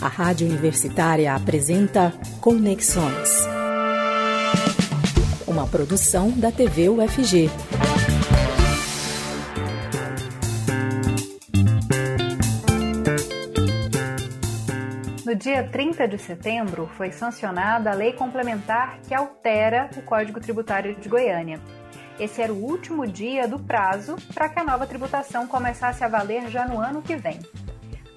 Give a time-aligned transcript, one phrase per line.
[0.00, 3.44] A Rádio Universitária apresenta Conexões.
[5.44, 7.50] Uma produção da TV UFG.
[15.24, 20.94] No dia 30 de setembro, foi sancionada a lei complementar que altera o Código Tributário
[20.94, 21.60] de Goiânia.
[22.20, 26.48] Esse era o último dia do prazo para que a nova tributação começasse a valer
[26.48, 27.40] já no ano que vem.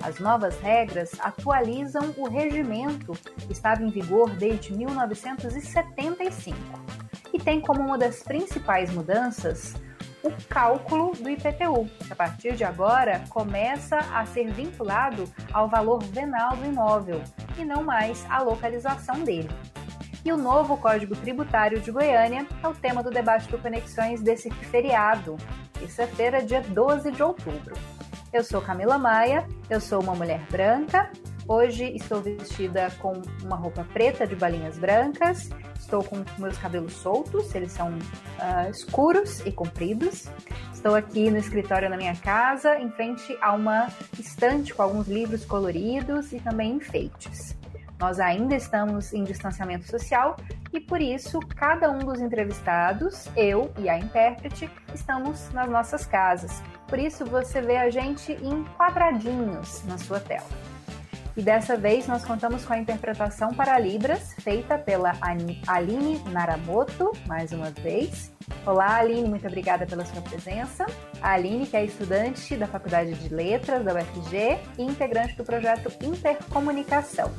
[0.01, 6.57] As novas regras atualizam o regimento que estava em vigor desde 1975
[7.33, 9.75] e tem como uma das principais mudanças
[10.21, 15.23] o cálculo do IPTU, que a partir de agora começa a ser vinculado
[15.53, 17.21] ao valor venal do imóvel
[17.57, 19.49] e não mais à localização dele
[20.23, 24.49] e o novo Código Tributário de Goiânia é o tema do debate do Conexões desse
[24.51, 25.37] feriado,
[25.73, 27.75] terça-feira, dia 12 de outubro.
[28.31, 31.11] Eu sou Camila Maia, eu sou uma mulher branca.
[31.47, 37.55] Hoje estou vestida com uma roupa preta de balinhas brancas, estou com meus cabelos soltos,
[37.55, 40.27] eles são uh, escuros e compridos.
[40.71, 43.87] Estou aqui no escritório na minha casa, em frente a uma
[44.19, 47.58] estante com alguns livros coloridos e também enfeites.
[47.99, 50.37] Nós ainda estamos em distanciamento social
[50.71, 56.63] e por isso cada um dos entrevistados, eu e a intérprete, estamos nas nossas casas.
[56.87, 60.47] Por isso você vê a gente em quadradinhos na sua tela.
[61.35, 65.13] E dessa vez nós contamos com a interpretação para Libras, feita pela
[65.67, 68.31] Aline Naramoto, mais uma vez.
[68.65, 70.85] Olá, Aline, muito obrigada pela sua presença.
[71.21, 75.91] A Aline, que é estudante da Faculdade de Letras da UFG e integrante do projeto
[76.03, 77.31] Intercomunicação.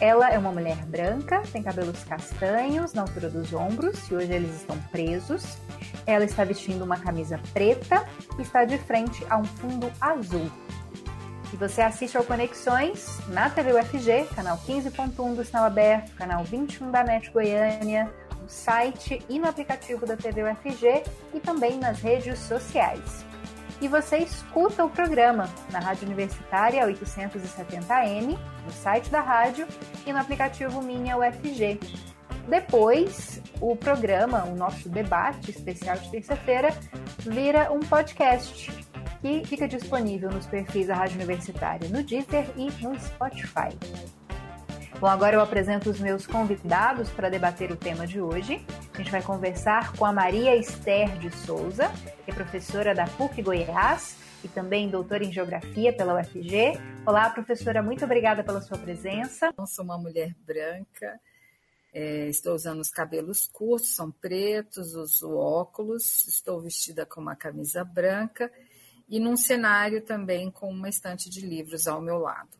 [0.00, 4.56] Ela é uma mulher branca, tem cabelos castanhos na altura dos ombros e hoje eles
[4.56, 5.58] estão presos.
[6.06, 8.06] Ela está vestindo uma camisa preta
[8.38, 10.50] e está de frente a um fundo azul.
[11.52, 16.90] E você assiste ao Conexões na TV UFG, canal 15.1 do Sinal Aberto, canal 21
[16.90, 21.02] da NET Goiânia, no site e no aplicativo da TV UFG
[21.34, 23.29] e também nas redes sociais
[23.80, 29.66] e você escuta o programa na Rádio Universitária 870M, no site da rádio
[30.06, 31.80] e no aplicativo Minha UFG.
[32.48, 36.74] Depois, o programa, o nosso debate especial de terça-feira,
[37.18, 38.70] vira um podcast
[39.20, 43.76] que fica disponível nos perfis da Rádio Universitária no Deezer e no Spotify.
[45.00, 48.62] Bom, agora eu apresento os meus convidados para debater o tema de hoje.
[48.92, 51.88] A gente vai conversar com a Maria Esther de Souza,
[52.22, 56.78] que é professora da PUC Goiás e também doutora em Geografia pela UFG.
[57.06, 59.50] Olá, professora, muito obrigada pela sua presença.
[59.56, 61.18] Eu sou uma mulher branca,
[61.94, 67.82] é, estou usando os cabelos curtos, são pretos, uso óculos, estou vestida com uma camisa
[67.82, 68.52] branca
[69.08, 72.59] e num cenário também com uma estante de livros ao meu lado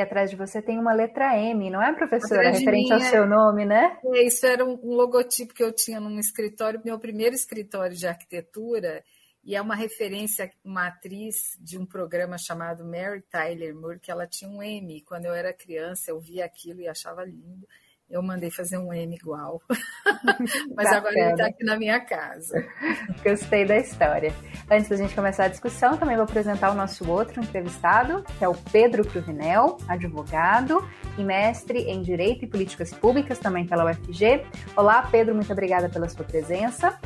[0.00, 2.50] atrás de você tem uma letra M, não é, professora?
[2.50, 3.98] Referente ao seu nome, né?
[4.04, 8.06] É, isso era um, um logotipo que eu tinha num escritório, meu primeiro escritório de
[8.06, 9.04] arquitetura,
[9.42, 14.26] e é uma referência, uma atriz de um programa chamado Mary Tyler Moore, que ela
[14.26, 15.00] tinha um M.
[15.02, 17.66] Quando eu era criança, eu via aquilo e achava lindo
[18.10, 19.62] eu mandei fazer um M igual.
[20.74, 20.96] Mas Bacana.
[20.96, 22.66] agora ele está aqui na minha casa.
[23.22, 24.34] Gostei da história.
[24.68, 28.48] Antes da gente começar a discussão, também vou apresentar o nosso outro entrevistado, que é
[28.48, 30.84] o Pedro Cruvinel, advogado
[31.16, 34.44] e mestre em Direito e Políticas Públicas, também pela UFG.
[34.76, 36.98] Olá, Pedro, muito obrigada pela sua presença.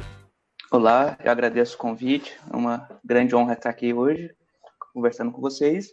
[0.71, 2.35] Olá, eu agradeço o convite.
[2.51, 4.35] É uma grande honra estar aqui hoje,
[4.95, 5.91] conversando com vocês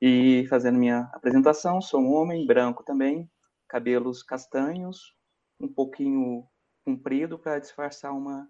[0.00, 1.80] e fazendo minha apresentação.
[1.80, 3.28] Sou um homem branco também,
[3.72, 5.14] cabelos castanhos,
[5.58, 6.46] um pouquinho
[6.84, 8.46] comprido para disfarçar uma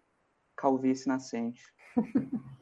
[0.56, 1.62] calvície nascente.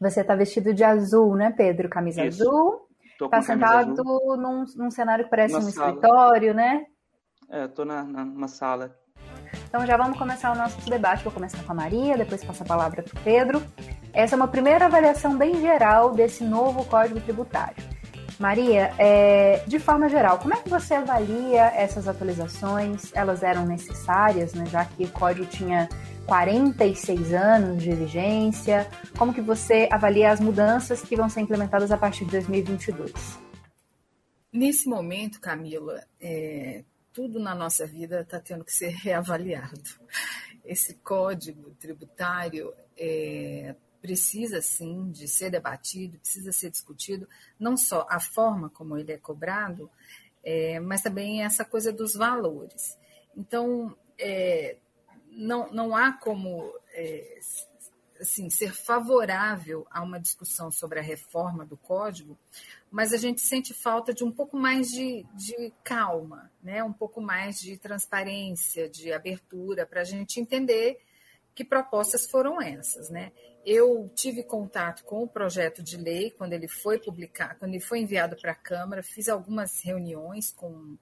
[0.00, 1.88] Você está vestido de azul, né, Pedro?
[1.88, 2.42] Camisa Isso.
[2.42, 2.86] azul.
[3.20, 5.88] Está sentado num, num, cenário que parece uma um sala.
[5.88, 6.86] escritório, né?
[7.50, 8.96] É, estou na, na, numa sala.
[9.66, 11.24] Então já vamos começar o nosso debate.
[11.24, 13.62] Vou começar com a Maria, depois passo a palavra para o Pedro.
[14.12, 17.91] Essa é uma primeira avaliação bem geral desse novo Código Tributário.
[18.42, 23.14] Maria, é, de forma geral, como é que você avalia essas atualizações?
[23.14, 25.88] Elas eram necessárias, né, já que o código tinha
[26.26, 28.90] 46 anos de vigência.
[29.16, 33.12] Como que você avalia as mudanças que vão ser implementadas a partir de 2022?
[34.52, 39.80] Nesse momento, Camila, é, tudo na nossa vida está tendo que ser reavaliado.
[40.64, 47.28] Esse código tributário é, precisa sim de ser debatido, precisa ser discutido,
[47.58, 49.88] não só a forma como ele é cobrado,
[50.42, 52.98] é, mas também essa coisa dos valores.
[53.36, 54.76] Então, é,
[55.30, 57.38] não, não há como é,
[58.20, 62.36] assim, ser favorável a uma discussão sobre a reforma do código,
[62.90, 66.82] mas a gente sente falta de um pouco mais de, de calma, né?
[66.82, 71.00] um pouco mais de transparência, de abertura, para a gente entender
[71.54, 73.10] que propostas foram essas.
[73.10, 73.32] Né?
[73.64, 78.00] Eu tive contato com o projeto de lei quando ele foi publicado, quando ele foi
[78.00, 80.96] enviado para a Câmara, fiz algumas reuniões com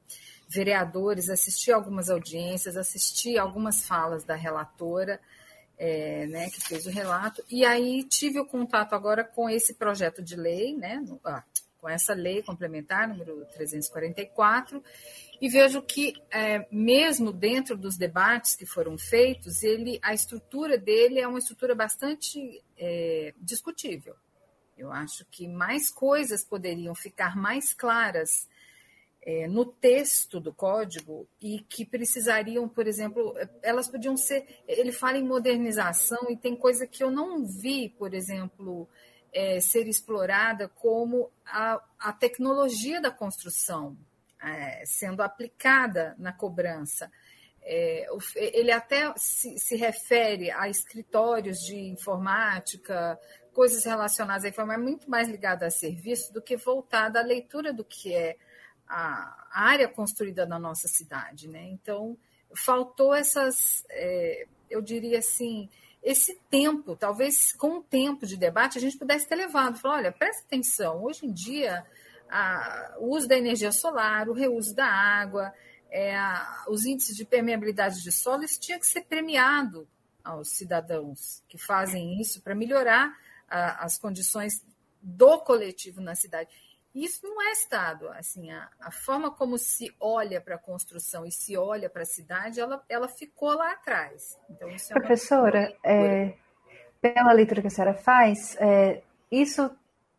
[0.48, 5.20] vereadores, assisti algumas audiências, assisti algumas falas da relatora
[5.80, 10.22] é, né, que fez o relato, e aí tive o contato agora com esse projeto
[10.22, 11.42] de lei, né, no, ah,
[11.80, 14.82] com essa lei complementar, número 344,
[15.40, 21.18] e vejo que, é, mesmo dentro dos debates que foram feitos, ele, a estrutura dele
[21.18, 24.14] é uma estrutura bastante é, discutível.
[24.76, 28.48] Eu acho que mais coisas poderiam ficar mais claras
[29.22, 34.46] é, no texto do código e que precisariam, por exemplo, elas podiam ser.
[34.66, 38.88] Ele fala em modernização e tem coisa que eu não vi, por exemplo,
[39.32, 43.96] é, ser explorada como a, a tecnologia da construção
[44.42, 47.10] é, sendo aplicada na cobrança.
[47.62, 48.06] É,
[48.36, 53.18] ele até se, se, refere a escritórios de informática,
[53.52, 57.84] coisas relacionadas à informática, muito mais ligada a serviço do que voltada à leitura do
[57.84, 58.36] que é
[58.88, 61.64] a, área construída na nossa cidade, né?
[61.64, 62.16] Então
[62.54, 65.68] faltou essas, é, eu diria assim,
[66.02, 70.12] esse tempo, talvez com o tempo de debate a gente pudesse ter levado, falar, olha,
[70.12, 71.86] presta atenção, hoje em dia
[72.28, 75.52] a, o uso da energia solar, o reuso da água,
[75.90, 79.86] é, a, os índices de permeabilidade de solo, isso tinha que ser premiado
[80.24, 83.14] aos cidadãos que fazem isso para melhorar
[83.48, 84.64] a, as condições
[85.02, 86.50] do coletivo na cidade.
[86.94, 88.08] Isso não é Estado.
[88.10, 92.06] Assim, a, a forma como se olha para a construção e se olha para a
[92.06, 94.38] cidade, ela, ela ficou lá atrás.
[94.48, 96.34] Então, é Professora, é,
[97.00, 99.70] pela leitura que a senhora faz, é, isso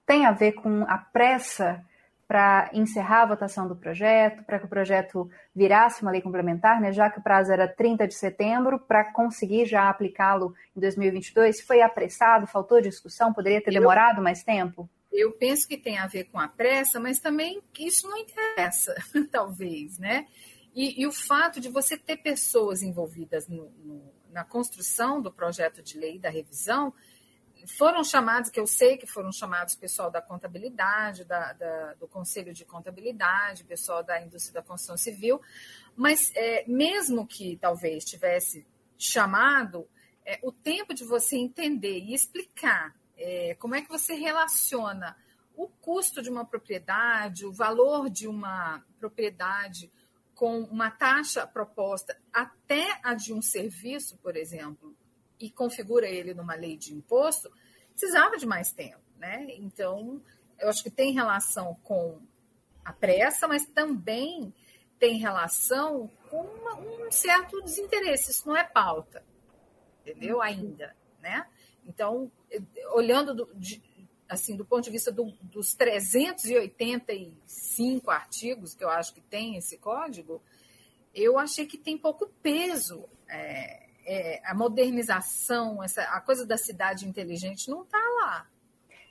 [0.06, 1.84] tem a ver com a pressa
[2.32, 6.94] para encerrar a votação do projeto, para que o projeto virasse uma lei complementar, né,
[6.94, 11.60] já que o prazo era 30 de setembro, para conseguir já aplicá-lo em 2022?
[11.60, 12.48] Foi apressado?
[12.48, 13.34] Faltou discussão?
[13.34, 14.90] Poderia ter demorado mais tempo?
[15.12, 18.96] Eu penso que tem a ver com a pressa, mas também isso não interessa,
[19.32, 20.28] talvez, né?
[20.74, 25.84] E, e, o fato de você ter pessoas envolvidas no, no, na construção do projeto
[25.84, 26.94] de lei da revisão
[27.78, 32.54] foram chamados, que eu sei que foram chamados pessoal da contabilidade, da, da, do Conselho
[32.54, 35.42] de Contabilidade, pessoal da indústria da construção civil,
[35.96, 38.66] mas é, mesmo que talvez tivesse
[38.98, 39.88] chamado,
[40.26, 45.16] é, o tempo de você entender e explicar é, como é que você relaciona
[45.56, 49.92] o custo de uma propriedade, o valor de uma propriedade
[50.34, 54.96] com uma taxa proposta até a de um serviço, por exemplo,
[55.40, 57.52] e configura ele numa lei de imposto,
[57.92, 59.46] precisava de mais tempo, né?
[59.50, 60.20] Então,
[60.58, 62.20] eu acho que tem relação com
[62.84, 64.52] a pressa, mas também
[64.98, 68.32] tem relação com uma, um certo desinteresse.
[68.32, 69.24] Isso não é pauta,
[70.02, 70.42] entendeu?
[70.42, 71.46] Ainda, né?
[71.86, 72.32] Então,
[72.94, 73.82] olhando do, de,
[74.30, 79.78] assim, do ponto de vista do, dos 385 artigos que eu acho que tem esse
[79.78, 80.42] código,
[81.14, 83.04] eu achei que tem pouco peso.
[83.28, 88.48] É, é, a modernização, essa, a coisa da cidade inteligente não está lá.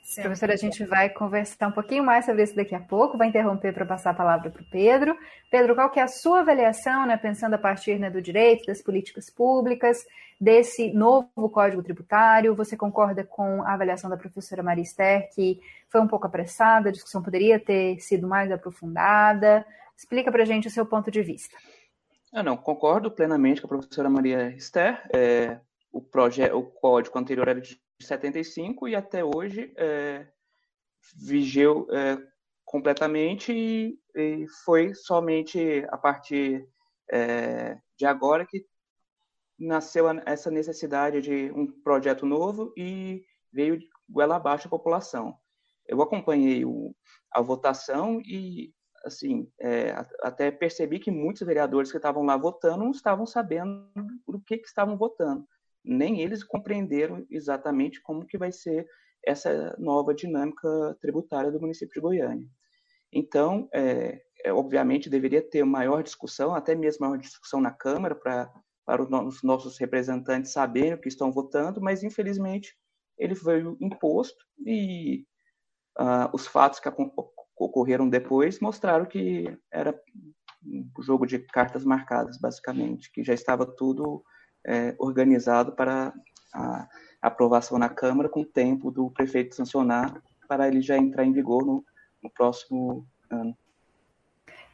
[0.03, 0.23] Sempre.
[0.23, 3.73] Professora, a gente vai conversar um pouquinho mais sobre isso daqui a pouco, vai interromper
[3.73, 5.15] para passar a palavra para o Pedro.
[5.49, 8.81] Pedro, qual que é a sua avaliação, né, pensando a partir né, do direito, das
[8.81, 10.03] políticas públicas,
[10.41, 12.55] desse novo Código Tributário?
[12.55, 16.91] Você concorda com a avaliação da professora Maria Esther, que foi um pouco apressada, a
[16.91, 19.63] discussão poderia ter sido mais aprofundada?
[19.95, 21.55] Explica para a gente o seu ponto de vista.
[22.33, 25.07] Eu não, concordo plenamente com a professora Maria Esther.
[25.13, 25.59] É,
[25.91, 30.25] o, o código anterior era de 75 e até hoje é,
[31.15, 32.17] vigeu é,
[32.65, 36.67] completamente e, e, foi somente a partir
[37.11, 38.65] é, de agora que
[39.61, 45.35] nasceu essa necessidade de um projeto novo e veio goela abaixo a população.
[45.87, 46.95] Eu acompanhei o,
[47.31, 48.73] a votação e,
[49.05, 53.87] assim, é, até percebi que muitos vereadores que estavam lá votando não estavam sabendo
[54.27, 55.45] do que, que estavam votando.
[55.83, 58.87] Nem eles compreenderam exatamente como que vai ser
[59.23, 62.47] essa nova dinâmica tributária do município de Goiânia.
[63.13, 68.51] Então, é, é, obviamente, deveria ter maior discussão, até mesmo maior discussão na Câmara, para
[68.85, 72.75] para os nossos representantes saberem o que estão votando, mas infelizmente
[73.17, 75.25] ele veio imposto e
[75.99, 76.89] uh, os fatos que
[77.57, 79.99] ocorreram depois mostraram que era
[80.65, 84.23] um jogo de cartas marcadas, basicamente, que já estava tudo
[84.65, 86.13] é, organizado para
[86.53, 86.87] a,
[87.21, 91.65] aprovação na Câmara com o tempo do prefeito sancionar para ele já entrar em vigor
[91.65, 91.83] no,
[92.21, 93.55] no próximo ano.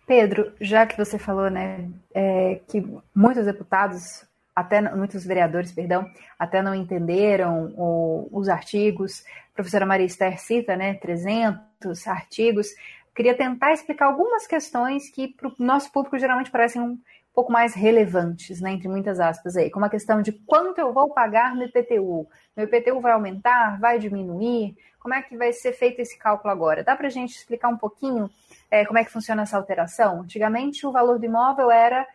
[0.08, 2.82] Pedro, já que você falou, né, é, que
[3.14, 6.10] muitos deputados, até muitos vereadores, perdão,
[6.40, 12.70] até não entenderam o, os artigos, a professora Maria Esther cita, né, 300 artigos,
[13.14, 16.98] queria tentar explicar algumas questões que para o nosso público geralmente parecem um
[17.34, 21.10] pouco mais relevantes, né, entre muitas aspas aí, como a questão de quanto eu vou
[21.10, 22.26] pagar no IPTU.
[22.56, 24.74] Meu IPTU vai aumentar, vai diminuir?
[25.02, 26.82] Como é que vai ser feito esse cálculo agora?
[26.82, 28.30] Dá para a gente explicar um pouquinho
[28.70, 30.22] é, como é que funciona essa alteração?
[30.22, 32.06] Antigamente, o valor do imóvel era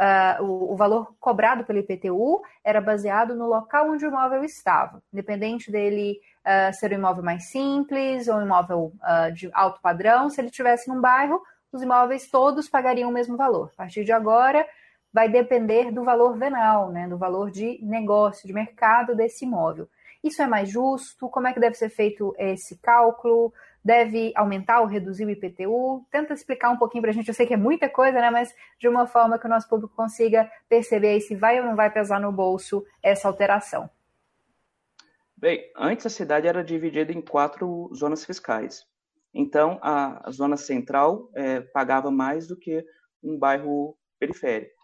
[0.00, 5.02] Uh, o, o, valor cobrado pelo IPTU era baseado no local onde o imóvel estava,
[5.12, 10.30] independente dele uh, ser um imóvel mais simples ou um imóvel uh, de alto padrão.
[10.30, 13.70] Se ele estivesse num bairro, os imóveis todos pagariam o mesmo valor.
[13.74, 14.66] A partir de agora,
[15.12, 19.86] vai depender do valor venal, né, do valor de negócio, de mercado desse imóvel.
[20.24, 21.28] Isso é mais justo?
[21.28, 23.52] Como é que deve ser feito esse cálculo?
[23.84, 26.06] Deve aumentar ou reduzir o IPTU?
[26.10, 27.28] Tenta explicar um pouquinho para a gente.
[27.28, 28.30] Eu sei que é muita coisa, né?
[28.30, 31.90] Mas de uma forma que o nosso público consiga perceber se vai ou não vai
[31.90, 33.88] pesar no bolso essa alteração.
[35.36, 38.86] Bem, antes a cidade era dividida em quatro zonas fiscais.
[39.32, 42.84] Então, a, a zona central é, pagava mais do que
[43.22, 44.80] um bairro periférico.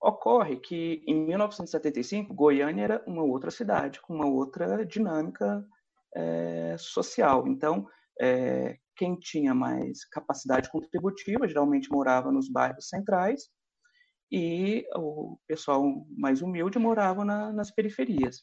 [0.00, 5.66] Ocorre que, em 1975, Goiânia era uma outra cidade, com uma outra dinâmica
[6.14, 7.48] é, social.
[7.48, 7.88] Então,
[8.20, 13.48] é, quem tinha mais capacidade contributiva geralmente morava nos bairros centrais
[14.30, 15.84] e o pessoal
[16.16, 18.42] mais humilde morava na, nas periferias.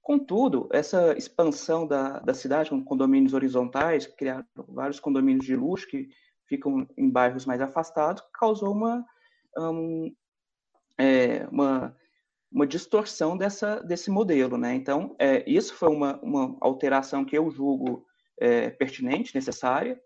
[0.00, 6.08] Contudo, essa expansão da, da cidade com condomínios horizontais, criaram vários condomínios de luxo que
[6.46, 9.04] ficam em bairros mais afastados, causou uma,
[9.56, 10.14] um,
[10.98, 11.96] é, uma,
[12.52, 14.58] uma distorção dessa, desse modelo.
[14.58, 14.74] Né?
[14.74, 18.06] Então, é, isso foi uma, uma alteração que eu julgo
[18.38, 20.00] é, pertinente, necessária,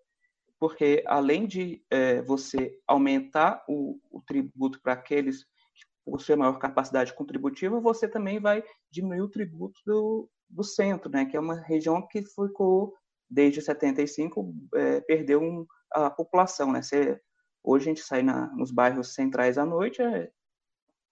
[0.58, 7.14] porque além de é, você aumentar o, o tributo para aqueles que possuem maior capacidade
[7.14, 12.04] contributiva, você também vai diminuir o tributo do, do centro, né, que é uma região
[12.06, 12.94] que ficou,
[13.30, 16.72] desde 75, é, perdeu um, a população.
[16.72, 16.82] Né?
[16.82, 17.20] Você,
[17.62, 20.30] hoje a gente sai na, nos bairros centrais à noite, é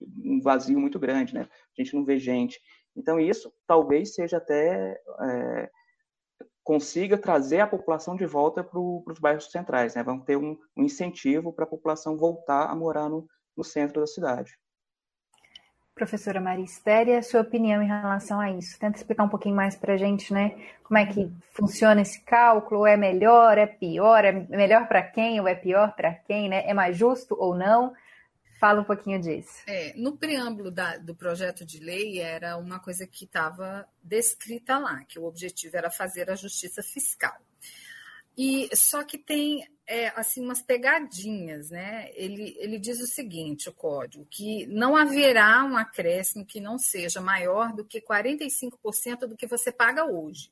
[0.01, 1.49] um vazio muito grande, né?
[1.79, 2.61] a gente não vê gente.
[2.97, 5.71] Então, isso talvez seja até é,
[6.67, 9.95] consiga trazer a população de volta para os bairros centrais.
[9.95, 10.03] Né?
[10.03, 13.25] Vamos ter um, um incentivo para a população voltar a morar no,
[13.57, 14.59] no centro da cidade.
[15.95, 18.77] Professora Maristéria, sua opinião em relação a isso?
[18.81, 20.57] Tenta explicar um pouquinho mais para a gente, né?
[20.83, 22.85] Como é que funciona esse cálculo?
[22.85, 24.25] É melhor, é pior?
[24.25, 26.49] É melhor para quem ou é pior para quem?
[26.49, 26.69] Né?
[26.69, 27.95] É mais justo ou não?
[28.59, 29.63] Fala um pouquinho disso.
[29.67, 35.05] É, no preâmbulo da, do projeto de lei era uma coisa que estava descrita lá,
[35.05, 37.37] que o objetivo era fazer a justiça fiscal.
[38.37, 42.11] E só que tem é, assim umas pegadinhas, né?
[42.15, 47.21] Ele, ele diz o seguinte, o código, que não haverá um acréscimo que não seja
[47.21, 50.51] maior do que 45% do que você paga hoje.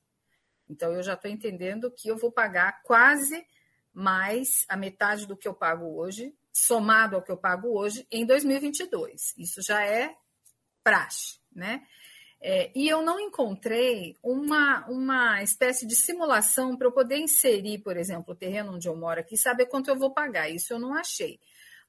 [0.69, 3.47] Então eu já estou entendendo que eu vou pagar quase
[3.93, 8.25] mais a metade do que eu pago hoje somado ao que eu pago hoje em
[8.25, 9.35] 2022.
[9.37, 10.15] Isso já é
[10.85, 11.85] praxe, né?
[12.41, 17.97] É, e eu não encontrei uma, uma espécie de simulação para eu poder inserir, por
[17.97, 20.49] exemplo, o terreno onde eu moro aqui, saber quanto eu vou pagar.
[20.49, 21.41] Isso eu não achei.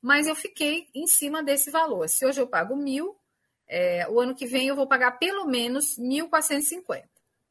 [0.01, 2.07] Mas eu fiquei em cima desse valor.
[2.07, 3.15] Se hoje eu pago mil,
[3.67, 7.03] é, o ano que vem eu vou pagar pelo menos 1.450.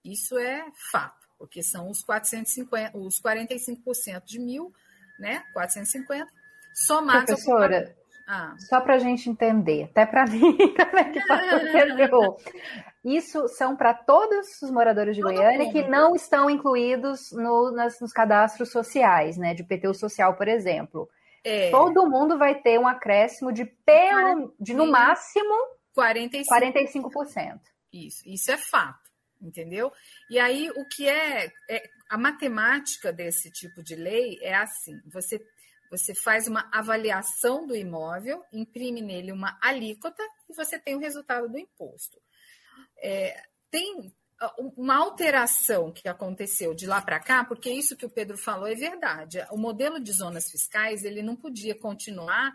[0.04, 4.72] Isso é fato, porque são os 450, os 45% de mil,
[5.18, 5.44] né?
[5.52, 6.43] 450
[6.74, 8.54] Somados Professora, ah.
[8.58, 11.20] só para a gente entender, até para mim, como é que
[11.68, 12.36] entendeu?
[13.04, 15.72] Isso são para todos os moradores de Todo Goiânia mundo.
[15.72, 19.52] que não estão incluídos no, nas, nos cadastros sociais, né?
[19.52, 21.08] De PTU social, por exemplo.
[21.44, 21.70] É.
[21.70, 25.54] Todo mundo vai ter um acréscimo de pelo, de no máximo
[25.96, 26.44] 45%.
[26.50, 27.60] 45%.
[27.92, 29.92] Isso, isso é fato, entendeu?
[30.30, 35.38] E aí o que é, é a matemática desse tipo de lei é assim: você
[35.96, 41.48] você faz uma avaliação do imóvel, imprime nele uma alíquota e você tem o resultado
[41.48, 42.20] do imposto.
[43.02, 44.12] É, tem
[44.76, 48.74] uma alteração que aconteceu de lá para cá, porque isso que o Pedro falou é
[48.74, 49.44] verdade.
[49.50, 52.52] O modelo de zonas fiscais ele não podia continuar,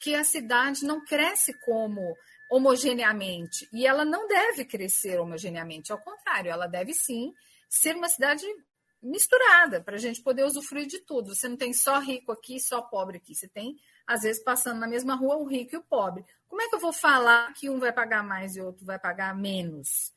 [0.00, 2.16] que a cidade não cresce como
[2.50, 5.92] homogeneamente e ela não deve crescer homogeneamente.
[5.92, 7.32] Ao contrário, ela deve sim
[7.68, 8.44] ser uma cidade
[9.02, 11.34] misturada para a gente poder usufruir de tudo.
[11.34, 13.34] Você não tem só rico aqui, só pobre aqui.
[13.34, 13.76] Você tem,
[14.06, 16.24] às vezes, passando na mesma rua o rico e o pobre.
[16.48, 19.34] Como é que eu vou falar que um vai pagar mais e outro vai pagar
[19.34, 20.12] menos?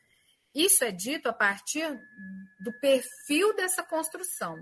[0.54, 1.88] Isso é dito a partir
[2.60, 4.58] do perfil dessa construção.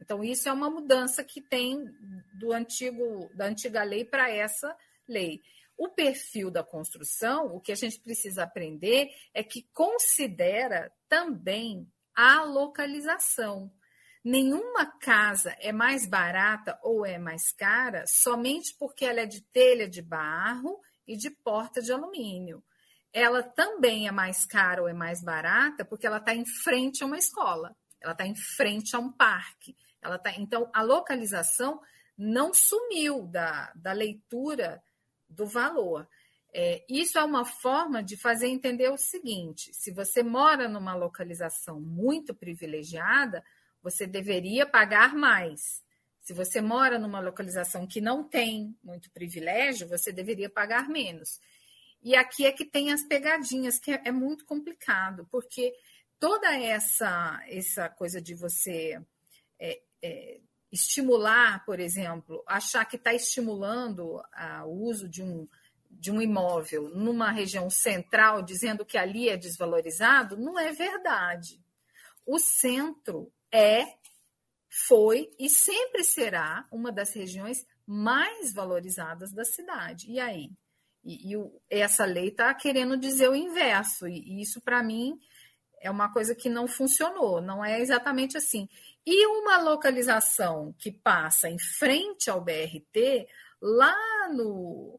[0.00, 1.86] Então, isso é uma mudança que tem
[2.34, 4.76] do antigo, da antiga lei para essa
[5.08, 5.40] lei.
[5.76, 12.42] O perfil da construção, o que a gente precisa aprender é que considera também a
[12.42, 13.70] localização.
[14.24, 19.88] Nenhuma casa é mais barata ou é mais cara somente porque ela é de telha
[19.88, 22.64] de barro e de porta de alumínio.
[23.12, 27.06] Ela também é mais cara ou é mais barata porque ela está em frente a
[27.06, 29.76] uma escola, ela está em frente a um parque.
[30.02, 31.80] Ela tá, então, a localização
[32.16, 34.82] não sumiu da, da leitura
[35.28, 36.08] do valor.
[36.58, 41.78] É, isso é uma forma de fazer entender o seguinte: se você mora numa localização
[41.78, 43.44] muito privilegiada,
[43.82, 45.84] você deveria pagar mais.
[46.22, 51.38] Se você mora numa localização que não tem muito privilégio, você deveria pagar menos.
[52.02, 55.74] E aqui é que tem as pegadinhas, que é, é muito complicado, porque
[56.18, 58.98] toda essa, essa coisa de você
[59.60, 60.40] é, é,
[60.72, 64.22] estimular, por exemplo, achar que está estimulando
[64.64, 65.46] o uso de um,
[65.98, 71.60] de um imóvel numa região central, dizendo que ali é desvalorizado, não é verdade.
[72.24, 73.84] O centro é,
[74.68, 80.10] foi e sempre será uma das regiões mais valorizadas da cidade.
[80.10, 80.50] E aí?
[81.04, 85.18] E, e essa lei está querendo dizer o inverso, e isso, para mim,
[85.80, 88.68] é uma coisa que não funcionou, não é exatamente assim.
[89.06, 93.28] E uma localização que passa em frente ao BRT,
[93.62, 93.94] lá
[94.32, 94.98] no,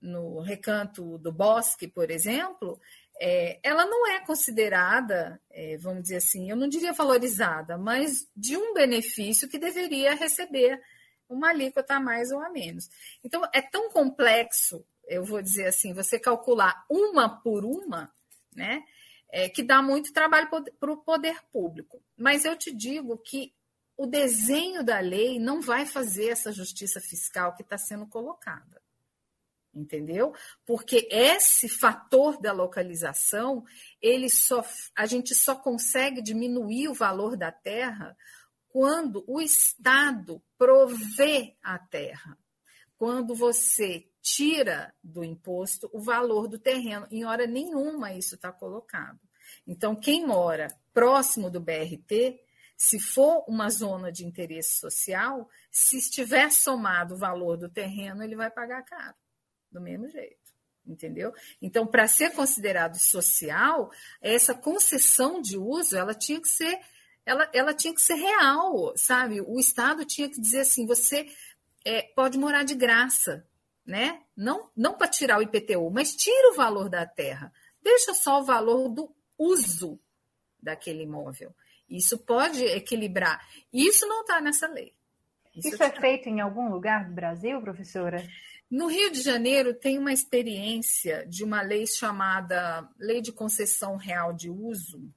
[0.00, 2.80] no recanto do bosque, por exemplo,
[3.20, 8.56] é, ela não é considerada, é, vamos dizer assim, eu não diria valorizada, mas de
[8.56, 10.80] um benefício que deveria receber
[11.28, 12.88] uma alíquota a mais ou a menos.
[13.22, 18.12] Então, é tão complexo, eu vou dizer assim, você calcular uma por uma,
[18.54, 18.82] né?
[19.30, 22.02] é, que dá muito trabalho para o poder público.
[22.16, 23.52] Mas eu te digo que
[23.96, 28.80] o desenho da lei não vai fazer essa justiça fiscal que está sendo colocada.
[29.78, 30.34] Entendeu?
[30.66, 33.64] Porque esse fator da localização,
[34.02, 34.64] ele só,
[34.96, 38.16] a gente só consegue diminuir o valor da terra
[38.68, 42.36] quando o Estado provê a terra.
[42.96, 47.06] Quando você tira do imposto o valor do terreno.
[47.10, 49.18] Em hora nenhuma isso está colocado.
[49.66, 52.38] Então, quem mora próximo do BRT,
[52.76, 58.36] se for uma zona de interesse social, se estiver somado o valor do terreno, ele
[58.36, 59.16] vai pagar caro,
[59.70, 60.36] do mesmo jeito.
[60.86, 61.34] Entendeu?
[61.60, 63.90] Então, para ser considerado social,
[64.22, 66.80] essa concessão de uso, ela tinha que ser,
[67.26, 69.42] ela, ela tinha que ser real, sabe?
[69.42, 71.26] O Estado tinha que dizer assim: você
[71.84, 73.46] é, pode morar de graça,
[73.84, 74.22] né?
[74.34, 77.52] Não, não para tirar o IPTU, mas tira o valor da terra.
[77.82, 80.00] Deixa só o valor do uso
[80.60, 81.54] daquele imóvel.
[81.88, 83.46] Isso pode equilibrar.
[83.72, 84.94] Isso não está nessa lei.
[85.54, 88.22] Isso, Isso é feito em algum lugar do Brasil, professora?
[88.70, 94.34] No Rio de Janeiro tem uma experiência de uma lei chamada Lei de Concessão Real
[94.34, 95.10] de Uso,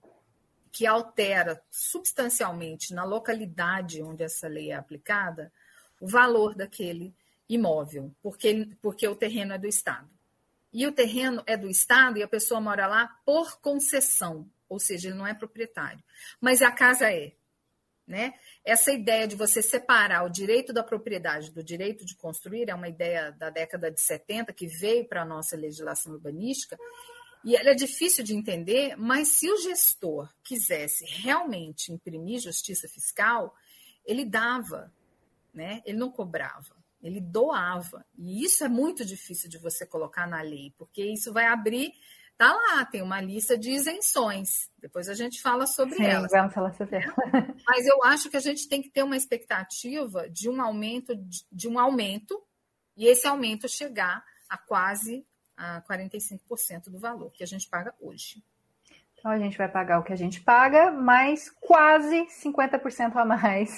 [0.72, 5.52] que altera substancialmente na localidade onde essa lei é aplicada
[6.00, 7.14] o valor daquele
[7.50, 10.10] imóvel, porque, porque o terreno é do Estado.
[10.72, 15.10] E o terreno é do Estado e a pessoa mora lá por concessão, ou seja,
[15.10, 16.02] ele não é proprietário.
[16.40, 17.34] Mas a casa é.
[18.12, 18.34] Né?
[18.66, 22.90] Essa ideia de você separar o direito da propriedade do direito de construir é uma
[22.90, 26.78] ideia da década de 70 que veio para a nossa legislação urbanística
[27.46, 33.56] e ela é difícil de entender, mas se o gestor quisesse realmente imprimir justiça fiscal,
[34.06, 34.94] ele dava,
[35.54, 35.82] né?
[35.86, 38.06] ele não cobrava ele doava.
[38.18, 41.94] E isso é muito difícil de você colocar na lei, porque isso vai abrir.
[42.42, 44.68] Tá lá, tem uma lista de isenções.
[44.80, 46.32] Depois a gente fala sobre Sim, elas.
[46.32, 47.16] Vamos falar sobre elas.
[47.68, 51.14] Mas eu acho que a gente tem que ter uma expectativa de um aumento,
[51.52, 52.42] de um aumento,
[52.98, 55.24] e esse aumento chegar a quase
[55.56, 58.44] a 45% do valor que a gente paga hoje.
[59.14, 63.70] Então a gente vai pagar o que a gente paga, mais quase 50% a mais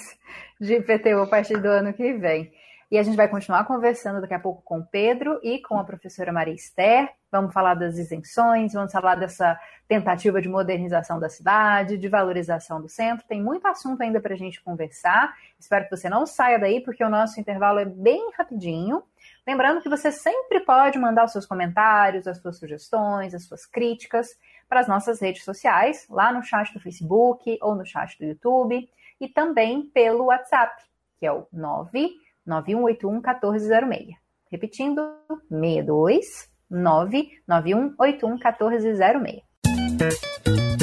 [0.58, 2.50] de IPTU a partir do ano que vem.
[2.94, 5.82] E a gente vai continuar conversando daqui a pouco com o Pedro e com a
[5.82, 7.12] professora Maria Esther.
[7.28, 12.88] Vamos falar das isenções, vamos falar dessa tentativa de modernização da cidade, de valorização do
[12.88, 13.26] centro.
[13.26, 15.34] Tem muito assunto ainda para a gente conversar.
[15.58, 19.02] Espero que você não saia daí, porque o nosso intervalo é bem rapidinho.
[19.44, 24.38] Lembrando que você sempre pode mandar os seus comentários, as suas sugestões, as suas críticas
[24.68, 28.88] para as nossas redes sociais, lá no chat do Facebook ou no chat do YouTube,
[29.20, 30.80] e também pelo WhatsApp,
[31.18, 34.08] que é o 9 9181 1406.
[34.50, 35.02] Repetindo,
[35.50, 39.42] 62 99181 1406.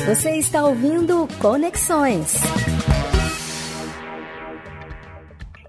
[0.06, 2.34] Você está ouvindo Conexões.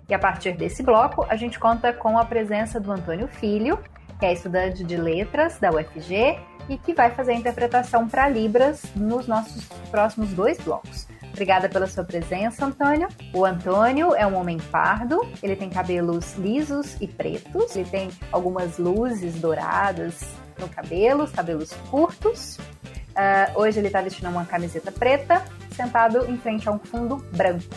[0.08, 3.78] E a partir desse bloco, a gente conta com a presença do Antônio Filho,
[4.18, 8.82] que é estudante de letras da UFG e que vai fazer a interpretação para Libras
[8.94, 11.06] nos nossos próximos dois blocos.
[11.32, 13.08] Obrigada pela sua presença, Antônio.
[13.32, 18.78] O Antônio é um homem pardo, ele tem cabelos lisos e pretos, ele tem algumas
[18.78, 20.22] luzes douradas
[20.58, 22.58] no cabelo, cabelos curtos.
[22.58, 25.42] Uh, hoje ele está vestindo uma camiseta preta,
[25.74, 27.76] sentado em frente a um fundo branco.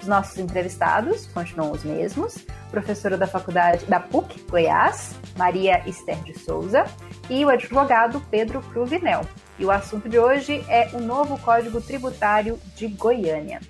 [0.00, 2.36] Os nossos entrevistados continuam os mesmos:
[2.70, 6.84] professora da faculdade da PUC Goiás, Maria Esther de Souza,
[7.30, 9.22] e o advogado Pedro Cruvinel.
[9.58, 13.60] E o assunto de hoje é o novo Código Tributário de Goiânia.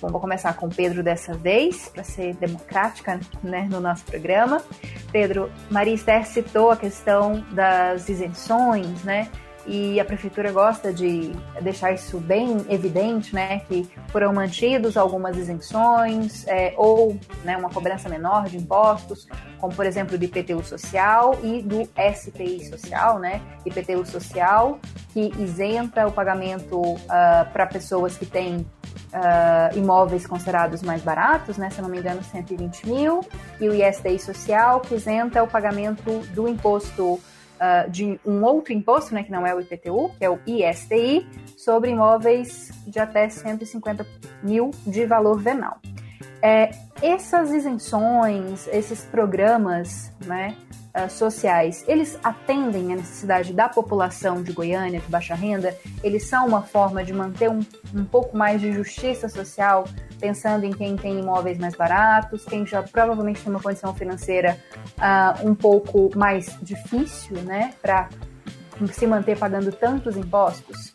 [0.00, 4.62] Bom, vou começar com Pedro dessa vez, para ser democrática né, no nosso programa.
[5.12, 9.30] Pedro, Maria Esther citou a questão das isenções, né?
[9.66, 16.46] E a prefeitura gosta de deixar isso bem evidente, né, que foram mantidos algumas isenções
[16.46, 19.26] é, ou né, uma cobrança menor de impostos,
[19.58, 24.78] como por exemplo do IPTU social e do SPI social, né, IPTU social
[25.12, 26.98] que isenta o pagamento uh,
[27.52, 32.88] para pessoas que têm uh, imóveis considerados mais baratos, né, se não me engano 120
[32.88, 33.20] mil,
[33.60, 37.20] e o ISTI social que isenta o pagamento do imposto
[37.64, 41.26] uh, de um outro imposto, né, que não é o IPTU, que é o ISTI,
[41.56, 44.06] sobre imóveis de até 150
[44.42, 45.78] mil de valor venal.
[46.42, 50.54] É, essas isenções, esses programas, né,
[50.94, 55.76] uh, sociais, eles atendem à necessidade da população de Goiânia, de baixa renda?
[56.02, 57.60] Eles são uma forma de manter um,
[57.94, 59.84] um pouco mais de justiça social,
[60.20, 64.58] pensando em quem tem imóveis mais baratos, quem já provavelmente tem uma condição financeira
[64.98, 68.08] uh, um pouco mais difícil, né, para
[68.92, 70.94] se manter pagando tantos impostos?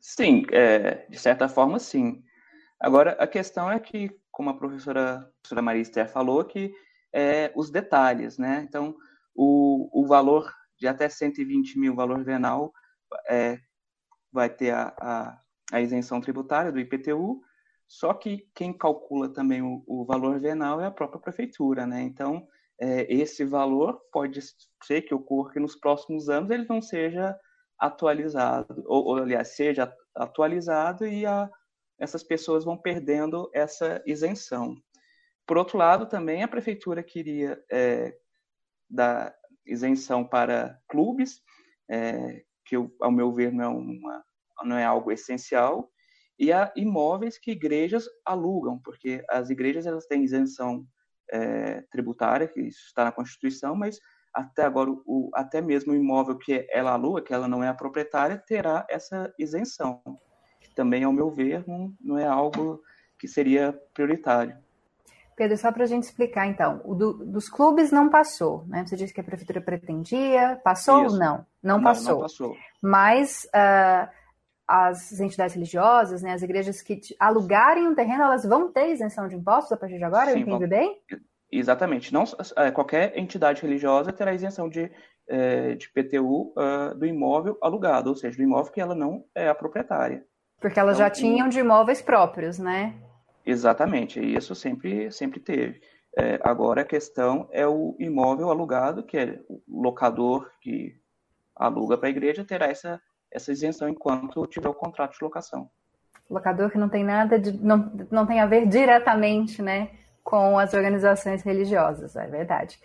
[0.00, 2.22] Sim, é, de certa forma, sim.
[2.78, 6.72] Agora, a questão é que, como a professora, a professora Maria Esther falou, que
[7.14, 8.66] é, os detalhes, né?
[8.68, 8.96] Então,
[9.34, 12.72] o, o valor de até 120 mil, valor venal,
[13.28, 13.58] é,
[14.32, 15.40] vai ter a, a,
[15.72, 17.40] a, isenção tributária do IPTU,
[17.86, 22.02] só que quem calcula também o, o valor venal é a própria prefeitura, né?
[22.02, 22.46] Então,
[22.80, 24.40] é, esse valor pode
[24.82, 27.38] ser que ocorra que nos próximos anos ele não seja
[27.78, 31.48] atualizado, ou, ou aliás, seja atualizado e a,
[31.98, 34.76] essas pessoas vão perdendo essa isenção.
[35.46, 38.16] Por outro lado, também a prefeitura queria é,
[38.88, 39.34] dar
[39.66, 41.42] isenção para clubes,
[41.90, 44.24] é, que ao meu ver não é, uma,
[44.64, 45.90] não é algo essencial,
[46.38, 50.86] e a imóveis que igrejas alugam, porque as igrejas elas têm isenção
[51.30, 53.98] é, tributária, que isso está na Constituição, mas
[54.32, 57.74] até agora, o, até mesmo o imóvel que ela aluga, que ela não é a
[57.74, 60.02] proprietária, terá essa isenção.
[60.60, 62.82] Que também, ao meu ver, não, não é algo
[63.18, 64.58] que seria prioritário.
[65.36, 68.84] Pedro, só para a gente explicar, então, o do, dos clubes não passou, né?
[68.86, 71.46] Você disse que a prefeitura pretendia, passou ou não?
[71.62, 72.14] Não, não passou.
[72.14, 72.56] Não passou.
[72.80, 74.08] Mas uh,
[74.66, 79.36] as entidades religiosas, né, as igrejas que alugarem um terreno, elas vão ter isenção de
[79.36, 80.32] impostos a partir de agora?
[80.32, 80.68] Sim, eu entendi vão...
[80.68, 80.98] bem?
[81.50, 82.12] Exatamente.
[82.12, 82.24] Não,
[82.56, 84.90] é, qualquer entidade religiosa terá isenção de,
[85.28, 89.48] é, de PTU ah, do imóvel alugado, ou seja, do imóvel que ela não é
[89.48, 90.24] a proprietária.
[90.60, 92.94] Porque elas então, já tinham de imóveis próprios, né?
[93.44, 95.80] Exatamente, isso sempre, sempre teve.
[96.16, 100.94] É, agora a questão é o imóvel alugado, que é o locador que
[101.54, 105.68] aluga para a igreja, terá essa, essa isenção enquanto tiver o contrato de locação.
[106.30, 107.52] Locador que não tem nada de.
[107.52, 109.90] não, não tem a ver diretamente né,
[110.22, 112.78] com as organizações religiosas, é verdade.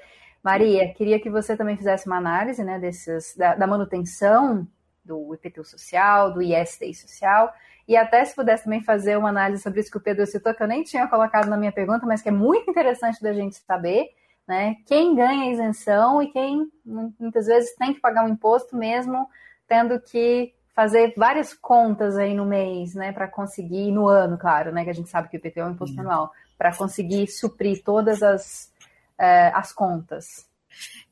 [0.44, 4.68] Maria, queria que você também fizesse uma análise né, desses, da, da manutenção
[5.04, 7.54] do IPTU social, do ISTI social,
[7.90, 10.62] e até se pudesse também fazer uma análise sobre isso que o Pedro citou, que
[10.62, 14.12] eu nem tinha colocado na minha pergunta, mas que é muito interessante da gente saber,
[14.48, 14.76] né?
[14.86, 19.28] Quem ganha isenção e quem muitas vezes tem que pagar um imposto mesmo
[19.68, 24.84] tendo que fazer várias contas aí no mês, né, para conseguir no ano, claro, né,
[24.84, 28.24] que a gente sabe que o IPTU é um imposto anual, para conseguir suprir todas
[28.24, 28.72] as,
[29.20, 30.48] uh, as contas.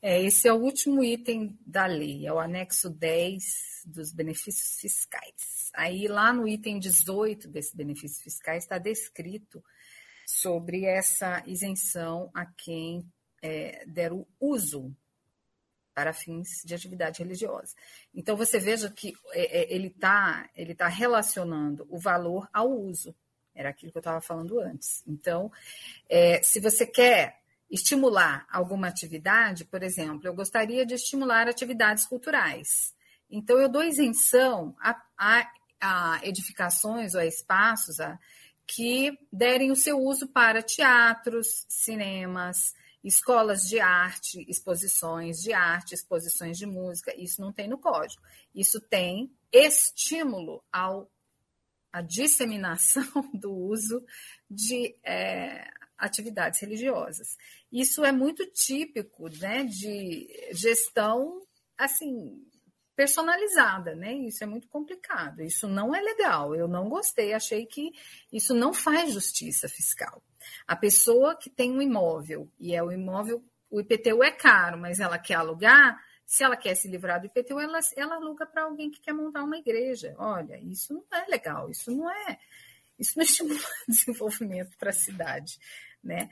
[0.02, 5.57] É, esse é o último item da lei, é o anexo 10 dos benefícios fiscais.
[5.78, 9.64] Aí, lá no item 18 desses benefícios fiscais, está descrito
[10.26, 13.08] sobre essa isenção a quem
[13.44, 14.92] é, der o uso
[15.94, 17.76] para fins de atividade religiosa.
[18.12, 23.16] Então, você veja que é, é ele está ele tá relacionando o valor ao uso.
[23.54, 25.04] Era aquilo que eu estava falando antes.
[25.06, 25.52] Então,
[26.10, 32.96] é, se você quer estimular alguma atividade, por exemplo, eu gostaria de estimular atividades culturais.
[33.30, 38.20] Então, eu dou isenção a, a, a edificações ou a espaços a,
[38.66, 46.58] que derem o seu uso para teatros, cinemas, escolas de arte, exposições de arte, exposições
[46.58, 47.14] de música.
[47.18, 48.22] Isso não tem no código.
[48.54, 51.10] Isso tem estímulo ao
[51.92, 54.04] a disseminação do uso
[54.50, 57.38] de é, atividades religiosas.
[57.72, 61.42] Isso é muito típico né, de gestão
[61.78, 62.46] assim
[62.98, 64.12] personalizada, né?
[64.12, 65.44] Isso é muito complicado.
[65.44, 66.56] Isso não é legal.
[66.56, 67.92] Eu não gostei, achei que
[68.34, 70.22] isso não faz justiça fiscal.
[70.68, 75.00] A pessoa que tem um imóvel e é o imóvel, o IPTU é caro, mas
[75.00, 78.90] ela quer alugar, se ela quer se livrar do IPTU, ela, ela aluga para alguém
[78.90, 80.16] que quer montar uma igreja.
[80.18, 82.40] Olha, isso não é legal, isso não é,
[83.00, 85.60] isso não estimula desenvolvimento para a cidade,
[86.04, 86.30] né?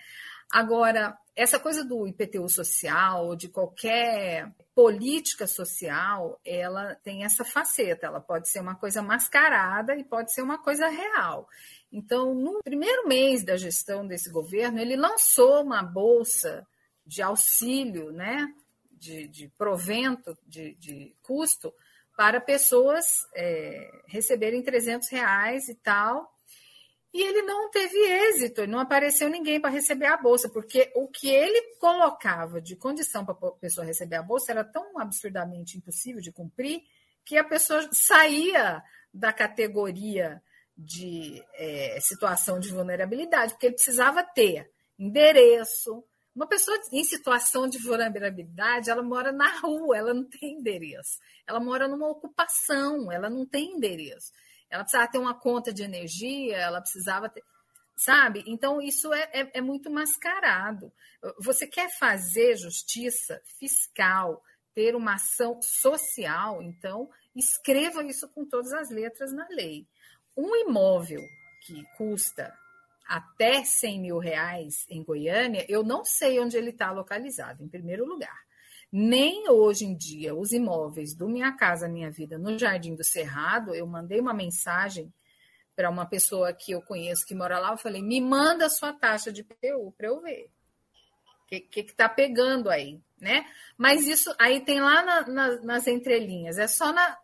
[0.51, 8.21] Agora, essa coisa do IPTU social, de qualquer política social, ela tem essa faceta, ela
[8.21, 11.49] pode ser uma coisa mascarada e pode ser uma coisa real.
[11.91, 16.65] Então, no primeiro mês da gestão desse governo, ele lançou uma bolsa
[17.05, 18.47] de auxílio, né,
[18.91, 21.73] de, de provento, de, de custo,
[22.15, 26.34] para pessoas é, receberem 300 reais e tal,
[27.15, 31.29] e ele não teve êxito, não apareceu ninguém para receber a bolsa, porque o que
[31.29, 36.33] ele colocava de condição para a pessoa receber a bolsa era tão absurdamente impossível de
[36.33, 36.83] cumprir
[37.23, 40.43] que a pessoa saía da categoria
[40.77, 46.03] de é, situação de vulnerabilidade, porque ele precisava ter endereço.
[46.35, 51.17] Uma pessoa em situação de vulnerabilidade, ela mora na rua, ela não tem endereço.
[51.47, 54.33] Ela mora numa ocupação, ela não tem endereço
[54.75, 57.43] ela precisava ter uma conta de energia, ela precisava ter.
[57.95, 58.43] Sabe?
[58.45, 60.91] Então, isso é, é, é muito mascarado.
[61.39, 68.89] Você quer fazer justiça fiscal, ter uma ação social, então escreva isso com todas as
[68.89, 69.87] letras na lei.
[70.35, 71.21] Um imóvel
[71.65, 72.53] que custa
[73.07, 78.05] até 100 mil reais em Goiânia, eu não sei onde ele está localizado, em primeiro
[78.05, 78.44] lugar.
[78.97, 83.75] Nem hoje em dia, os imóveis do Minha Casa Minha Vida no Jardim do Cerrado,
[83.75, 85.13] eu mandei uma mensagem
[85.75, 88.93] para uma pessoa que eu conheço que mora lá, eu falei, me manda a sua
[88.93, 90.49] taxa de PTU para eu ver.
[91.43, 93.45] O que, que, que tá pegando aí, né?
[93.77, 97.17] Mas isso aí tem lá na, na, nas entrelinhas, é só na,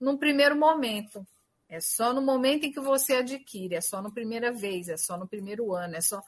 [0.00, 1.26] num primeiro momento.
[1.68, 5.18] É só no momento em que você adquire, é só na primeira vez, é só
[5.18, 6.22] no primeiro ano, é só.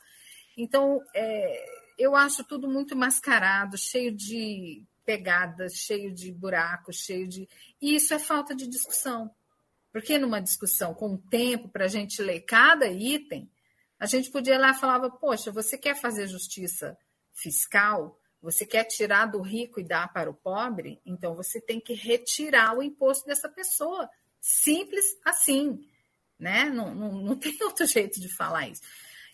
[0.56, 7.46] Então, é, eu acho tudo muito mascarado, cheio de pegadas, cheio de buracos, cheio de.
[7.80, 9.30] E isso é falta de discussão.
[9.92, 13.50] Porque numa discussão com tempo para a gente ler cada item,
[13.98, 16.96] a gente podia lá e falava, poxa, você quer fazer justiça
[17.34, 18.18] fiscal?
[18.40, 21.02] Você quer tirar do rico e dar para o pobre?
[21.04, 24.08] Então você tem que retirar o imposto dessa pessoa.
[24.40, 25.86] Simples assim.
[26.38, 26.70] Né?
[26.70, 28.80] Não, não, não tem outro jeito de falar isso.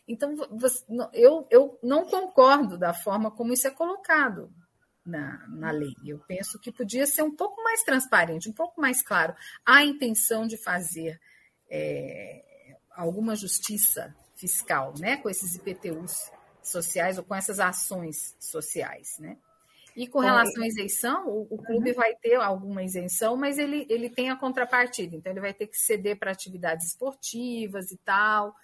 [0.09, 4.53] Então, você, eu, eu não concordo da forma como isso é colocado
[5.05, 5.95] na, na lei.
[6.05, 10.47] Eu penso que podia ser um pouco mais transparente, um pouco mais claro a intenção
[10.47, 11.21] de fazer
[11.69, 16.31] é, alguma justiça fiscal né, com esses IPTUs
[16.63, 19.19] sociais ou com essas ações sociais.
[19.19, 19.37] Né?
[19.97, 21.97] E com relação à isenção, o, o clube uhum.
[21.97, 25.77] vai ter alguma isenção, mas ele, ele tem a contrapartida, então ele vai ter que
[25.77, 28.55] ceder para atividades esportivas e tal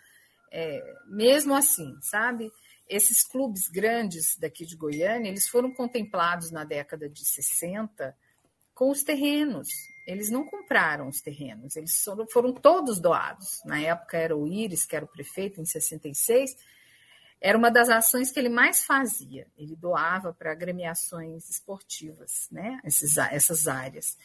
[0.52, 2.52] é, mesmo assim, sabe?
[2.88, 8.14] Esses clubes grandes daqui de Goiânia, eles foram contemplados na década de 60
[8.74, 9.68] com os terrenos.
[10.06, 13.62] Eles não compraram os terrenos, eles foram, foram todos doados.
[13.64, 16.54] Na época era o Íris, que era o prefeito, em 66,
[17.40, 19.46] era uma das ações que ele mais fazia.
[19.56, 22.80] Ele doava para agremiações esportivas, né?
[22.84, 24.18] Essas, essas áreas.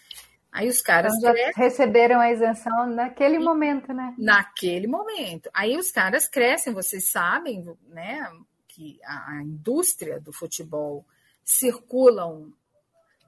[0.58, 4.15] Aí os caras então, já receberam a isenção naquele momento, né?
[4.17, 5.52] Naquele momento.
[5.54, 8.28] Aí os caras crescem, vocês sabem, né,
[8.67, 11.06] que a, a indústria do futebol
[11.46, 12.52] circula um,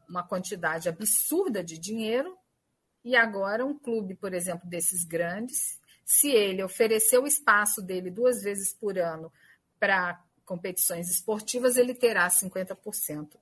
[0.09, 2.35] uma quantidade absurda de dinheiro
[3.05, 8.41] e agora um clube, por exemplo, desses grandes, se ele oferecer o espaço dele duas
[8.41, 9.31] vezes por ano
[9.79, 13.37] para competições esportivas, ele terá 50%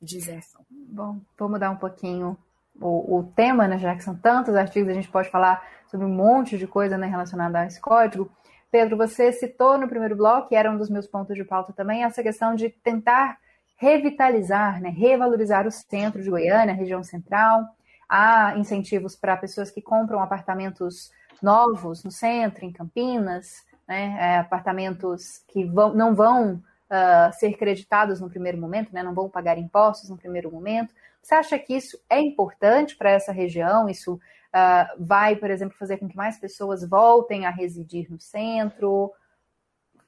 [0.00, 0.64] de isenção.
[0.70, 2.34] Bom, vou mudar um pouquinho
[2.80, 6.14] o, o tema, né, já que são tantos artigos, a gente pode falar sobre um
[6.14, 8.30] monte de coisa né, relacionada a esse código.
[8.70, 12.04] Pedro, você citou no primeiro bloco, e era um dos meus pontos de pauta também,
[12.04, 13.38] essa questão de tentar
[13.76, 17.64] revitalizar, né, revalorizar o centro de Goiânia, a região central.
[18.08, 21.10] Há incentivos para pessoas que compram apartamentos
[21.42, 28.20] novos no centro, em Campinas, né, é, apartamentos que vão, não vão uh, ser creditados
[28.20, 30.94] no primeiro momento, né, não vão pagar impostos no primeiro momento.
[31.22, 33.88] Você acha que isso é importante para essa região?
[33.88, 39.12] Isso uh, vai, por exemplo, fazer com que mais pessoas voltem a residir no centro?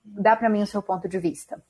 [0.05, 1.63] Dá para mim o seu ponto de vista.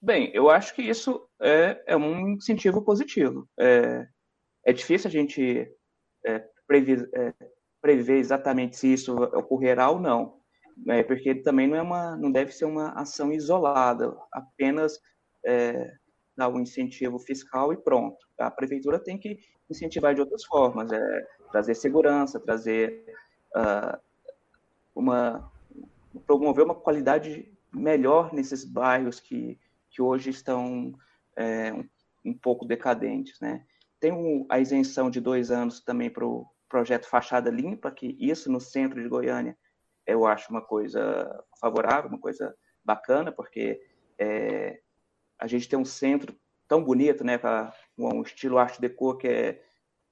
[0.00, 3.48] Bem, eu acho que isso é, é um incentivo positivo.
[3.58, 4.06] É,
[4.64, 5.68] é difícil a gente
[6.24, 6.48] é, é,
[7.80, 10.35] prever, exatamente se isso ocorrerá ou não,
[10.76, 15.00] né, porque também não, é uma, não deve ser uma ação isolada, apenas
[15.44, 15.94] é,
[16.36, 18.18] dar um incentivo fiscal e pronto.
[18.38, 19.38] A prefeitura tem que
[19.70, 23.04] incentivar de outras formas, é, trazer segurança, trazer
[23.56, 23.98] uh,
[24.94, 25.50] uma
[26.26, 29.58] promover uma qualidade melhor nesses bairros que,
[29.90, 30.94] que hoje estão
[31.36, 31.84] é, um,
[32.24, 33.64] um, pouco decadentes, né?
[34.00, 38.50] Tem um, a isenção de dois anos também para o projeto Fachada Limpa, que isso
[38.50, 39.56] no centro de Goiânia
[40.06, 43.80] eu acho uma coisa favorável, uma coisa bacana, porque
[44.18, 44.80] é,
[45.38, 46.34] a gente tem um centro
[46.68, 49.62] tão bonito, né, com um estilo arte deco que é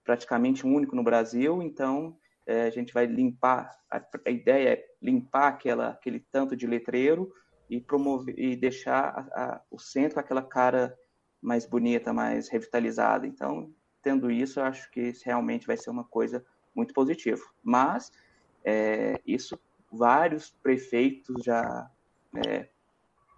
[0.04, 5.48] praticamente único no Brasil, então é, a gente vai limpar, a, a, ideia é limpar
[5.48, 7.32] aquela, aquele tanto de letreiro
[7.70, 10.96] e promover e deixar a, a, o centro aquela cara
[11.40, 13.26] mais bonita, mais revitalizada.
[13.26, 17.42] Então, tendo isso, eu acho que realmente vai ser uma coisa muito positiva.
[17.62, 18.12] Mas
[18.64, 19.58] é, isso
[19.96, 21.90] vários prefeitos já
[22.46, 22.68] é,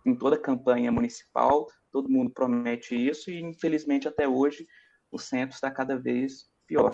[0.05, 4.67] em toda a campanha municipal, todo mundo promete isso e infelizmente até hoje
[5.11, 6.93] o centro está cada vez pior.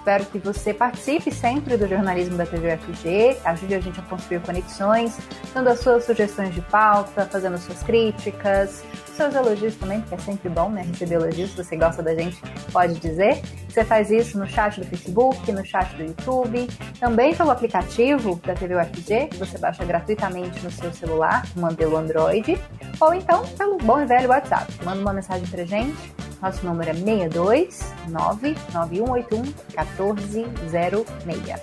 [0.00, 4.40] Espero que você participe sempre do jornalismo da TV UFG, ajude a gente a construir
[4.40, 5.18] conexões,
[5.52, 8.82] dando as suas sugestões de pauta, fazendo suas críticas,
[9.14, 11.50] seus elogios também, porque é sempre bom né, receber elogios.
[11.50, 12.40] Se você gosta da gente,
[12.72, 13.42] pode dizer.
[13.68, 16.66] Você faz isso no chat do Facebook, no chat do YouTube,
[16.98, 21.98] também pelo aplicativo da TV UFG, que você baixa gratuitamente no seu celular, no modelo
[21.98, 22.58] Android,
[22.98, 24.72] ou então pelo bom e velho WhatsApp.
[24.82, 31.62] Manda uma mensagem pra gente nosso número é 62 99181 1406.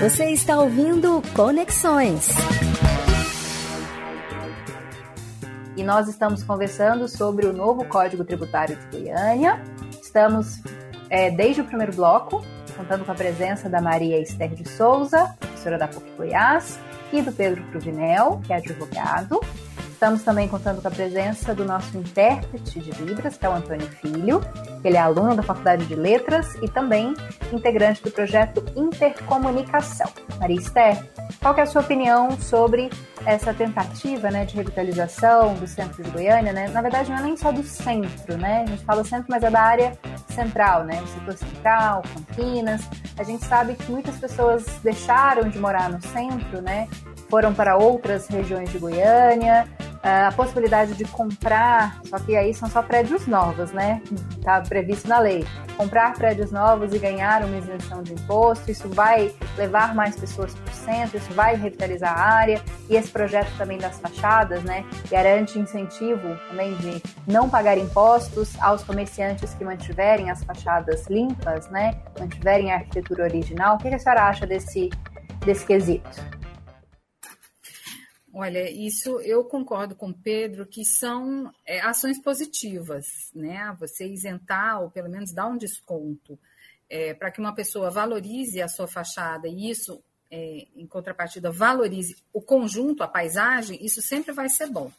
[0.00, 2.28] Você está ouvindo Conexões.
[5.76, 9.62] E nós estamos conversando sobre o novo Código Tributário de Goiânia.
[10.02, 10.60] Estamos
[11.08, 12.44] é, desde o primeiro bloco,
[12.76, 16.78] contando com a presença da Maria Esther de Souza, professora da PUC Goiás,
[17.12, 19.40] e do Pedro Cruvinel, que é advogado.
[20.02, 23.86] Estamos também contando com a presença do nosso intérprete de Libras, que é o Antônio
[23.86, 24.40] Filho.
[24.82, 27.14] Ele é aluno da Faculdade de Letras e também
[27.52, 30.10] integrante do projeto Intercomunicação.
[30.40, 31.08] Maria Esther,
[31.40, 32.90] qual é a sua opinião sobre
[33.24, 36.52] essa tentativa né, de revitalização do centro de Goiânia?
[36.52, 36.66] Né?
[36.66, 38.64] Na verdade, não é nem só do centro, né?
[38.66, 41.00] A gente fala centro, mas é da área central, né?
[41.00, 42.82] O setor central, Campinas.
[43.16, 46.88] A gente sabe que muitas pessoas deixaram de morar no centro, né?
[47.30, 49.66] Foram para outras regiões de Goiânia,
[50.02, 54.02] a possibilidade de comprar, só que aí são só prédios novos, né?
[54.36, 55.46] Está previsto na lei.
[55.76, 60.72] Comprar prédios novos e ganhar uma isenção de imposto, isso vai levar mais pessoas para
[60.72, 62.60] o centro, isso vai revitalizar a área.
[62.90, 64.84] E esse projeto também das fachadas, né?
[65.08, 71.94] Garante incentivo também de não pagar impostos aos comerciantes que mantiverem as fachadas limpas, né?
[72.18, 73.76] Mantiverem a arquitetura original.
[73.76, 74.90] O que a senhora acha desse,
[75.44, 76.41] desse quesito?
[78.34, 83.76] Olha, isso eu concordo com o Pedro que são é, ações positivas, né?
[83.78, 86.38] Você isentar ou pelo menos dar um desconto
[86.88, 92.16] é, para que uma pessoa valorize a sua fachada e isso, é, em contrapartida, valorize
[92.32, 94.90] o conjunto, a paisagem, isso sempre vai ser bom.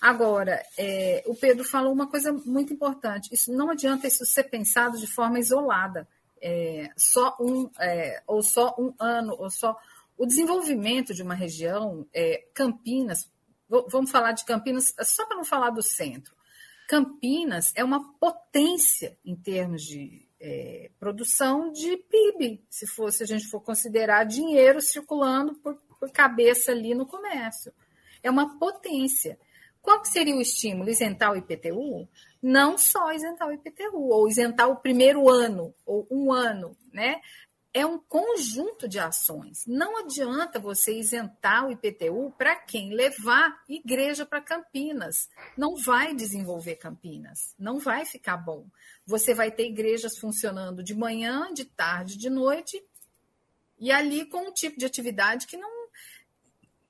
[0.00, 4.98] Agora, é, o Pedro falou uma coisa muito importante: isso não adianta isso ser pensado
[4.98, 6.06] de forma isolada,
[6.40, 9.76] é, só um é, ou só um ano ou só
[10.22, 13.28] o desenvolvimento de uma região, é, Campinas,
[13.88, 16.32] vamos falar de Campinas, só para não falar do centro.
[16.88, 23.26] Campinas é uma potência em termos de é, produção de PIB, se, for, se a
[23.26, 27.72] gente for considerar dinheiro circulando por, por cabeça ali no comércio.
[28.22, 29.36] É uma potência.
[29.80, 30.88] Qual seria o estímulo?
[30.88, 32.08] Isentar o IPTU?
[32.40, 37.20] Não só isentar o IPTU, ou isentar o primeiro ano, ou um ano, né?
[37.74, 39.64] É um conjunto de ações.
[39.66, 45.30] Não adianta você isentar o IPTU para quem levar igreja para Campinas.
[45.56, 48.66] Não vai desenvolver Campinas, não vai ficar bom.
[49.06, 52.82] Você vai ter igrejas funcionando de manhã, de tarde, de noite,
[53.78, 55.88] e ali com um tipo de atividade que não,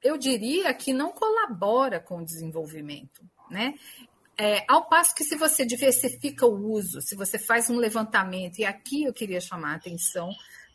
[0.02, 3.74] eu diria que não colabora com o desenvolvimento, né?
[4.36, 8.64] É, ao passo que se você diversifica o uso, se você faz um levantamento, e
[8.64, 10.30] aqui eu queria chamar a atenção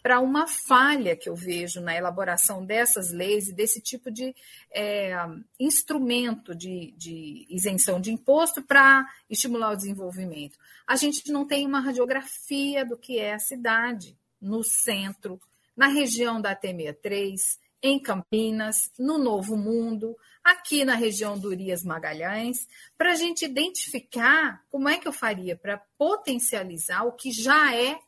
[0.08, 4.34] para uma falha que eu vejo na elaboração dessas leis e desse tipo de
[4.72, 5.14] é,
[5.60, 10.58] instrumento de, de isenção de imposto para estimular o desenvolvimento.
[10.88, 15.42] A gente não tem uma radiografia do que é a cidade no centro,
[15.76, 22.66] na região da T63, em Campinas, no Novo Mundo, aqui na região do Urias Magalhães,
[22.98, 28.00] para a gente identificar como é que eu faria para potencializar o que já é,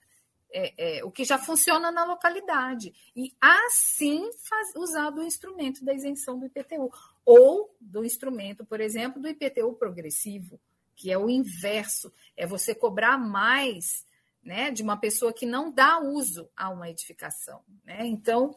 [0.51, 5.93] é, é, o que já funciona na localidade e assim faz, usar do instrumento da
[5.93, 6.91] isenção do IPTU
[7.25, 10.59] ou do instrumento, por exemplo, do IPTU progressivo,
[10.95, 14.05] que é o inverso, é você cobrar mais
[14.43, 17.61] né, de uma pessoa que não dá uso a uma edificação.
[17.85, 18.05] Né?
[18.05, 18.55] Então,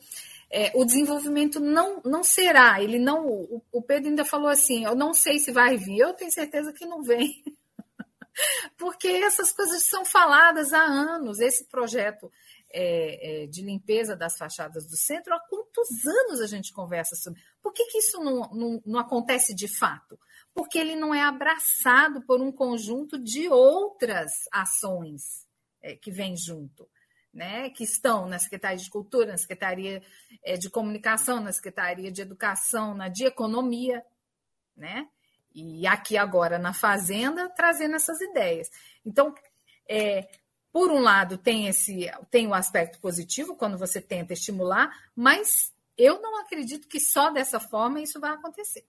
[0.50, 3.26] é, o desenvolvimento não, não será, ele não.
[3.26, 6.72] O, o, Pedro ainda falou assim: eu não sei se vai vir, eu tenho certeza
[6.72, 7.42] que não vem.
[8.78, 11.40] Porque essas coisas são faladas há anos.
[11.40, 12.30] Esse projeto
[12.70, 17.42] é, é, de limpeza das fachadas do centro, há quantos anos a gente conversa sobre?
[17.62, 20.18] Por que, que isso não, não, não acontece de fato?
[20.54, 25.46] Porque ele não é abraçado por um conjunto de outras ações
[25.82, 26.88] é, que vêm junto
[27.32, 30.02] né, que estão na Secretaria de Cultura, na Secretaria
[30.44, 34.04] eh, de Comunicação, na Secretaria de Educação, na de Economia,
[34.76, 35.08] né?
[35.54, 38.70] E aqui agora na Fazenda, trazendo essas ideias.
[39.04, 39.34] Então,
[39.88, 40.28] é,
[40.72, 46.20] por um lado, tem esse tem o aspecto positivo quando você tenta estimular, mas eu
[46.22, 48.84] não acredito que só dessa forma isso vai acontecer.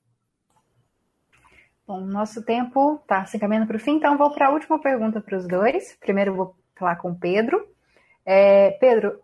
[1.86, 5.20] Bom, nosso tempo está se encaminhando para o fim, então vou para a última pergunta
[5.20, 5.98] para os dois.
[6.00, 7.68] Primeiro vou falar com o Pedro.
[8.26, 9.22] É, Pedro,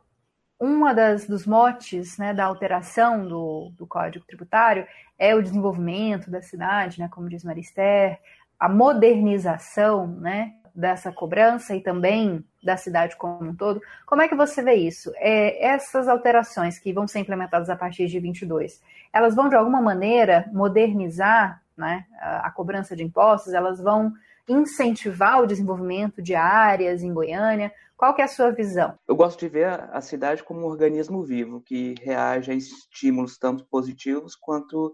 [0.59, 4.85] uma das dos motes né, da alteração do, do Código Tributário
[5.17, 8.19] é o desenvolvimento da cidade, né, como diz Marister,
[8.59, 13.81] a modernização né, dessa cobrança e também da cidade como um todo.
[14.05, 15.13] Como é que você vê isso?
[15.15, 18.81] É, essas alterações que vão ser implementadas a partir de 22,
[19.13, 23.53] elas vão de alguma maneira modernizar né, a, a cobrança de impostos?
[23.53, 24.13] Elas vão
[24.47, 27.71] incentivar o desenvolvimento de áreas em Goiânia?
[27.99, 28.97] Qual que é a sua visão?
[29.05, 33.65] Eu gosto de ver a cidade como um organismo vivo que reage a estímulos tanto
[33.65, 34.93] positivos quanto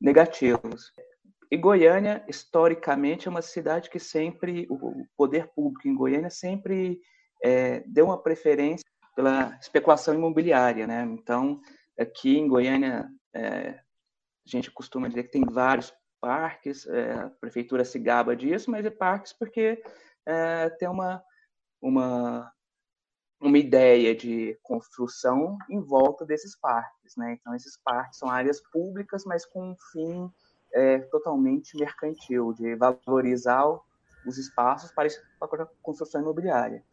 [0.00, 0.90] negativos.
[1.50, 6.98] E Goiânia, historicamente, é uma cidade que sempre, o poder público em Goiânia sempre
[7.44, 11.02] é, deu uma preferência pela especulação imobiliária, né?
[11.02, 11.60] Então,
[12.00, 17.84] aqui em Goiânia, é, a gente costuma dizer que tem vários parques, é, a prefeitura
[17.84, 19.78] se gaba disso, mas é parques porque
[20.24, 21.22] é, tem uma
[21.80, 22.52] uma,
[23.40, 27.16] uma ideia de construção em volta desses parques.
[27.16, 27.36] Né?
[27.40, 30.30] Então, esses parques são áreas públicas, mas com um fim
[30.72, 33.64] é, totalmente mercantil, de valorizar
[34.26, 35.08] os espaços para
[35.62, 36.84] a construção imobiliária.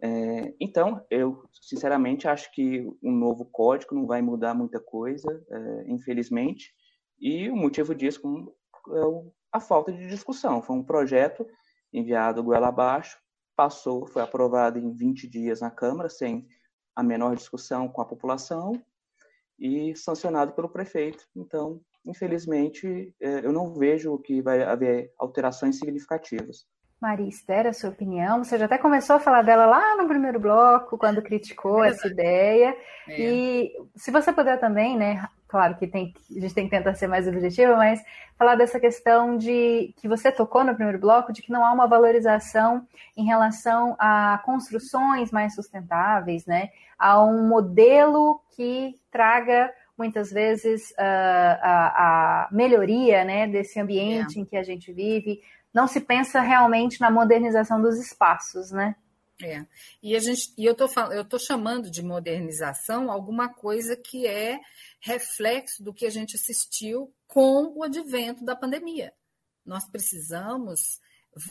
[0.00, 5.84] É, então, eu sinceramente acho que um novo código não vai mudar muita coisa, é,
[5.86, 6.74] infelizmente,
[7.20, 8.52] e o motivo disso
[8.90, 10.60] é a falta de discussão.
[10.60, 11.46] Foi um projeto
[11.92, 13.21] enviado goela abaixo,
[13.62, 16.48] passou, foi aprovado em 20 dias na Câmara, sem
[16.96, 18.72] a menor discussão com a população,
[19.56, 21.24] e sancionado pelo prefeito.
[21.36, 26.66] Então, infelizmente, é, eu não vejo que vai haver alterações significativas.
[27.00, 28.42] Maria Esther, a sua opinião?
[28.42, 32.08] Você já até começou a falar dela lá no primeiro bloco, quando criticou é essa
[32.08, 32.76] ideia.
[33.08, 33.20] É.
[33.20, 37.06] E se você puder também, né, claro que tem, a gente tem que tentar ser
[37.06, 38.02] mais objetivo, mas
[38.38, 41.86] falar dessa questão de que você tocou no primeiro bloco, de que não há uma
[41.86, 46.70] valorização em relação a construções mais sustentáveis, né?
[46.98, 54.40] A um modelo que traga muitas vezes a, a, a melhoria né, desse ambiente é.
[54.40, 55.42] em que a gente vive,
[55.72, 58.96] não se pensa realmente na modernização dos espaços, né?
[59.42, 59.66] É.
[60.02, 64.58] E a gente, e eu tô chamando de modernização alguma coisa que é
[65.02, 69.12] reflexo do que a gente assistiu com o advento da pandemia.
[69.66, 71.00] Nós precisamos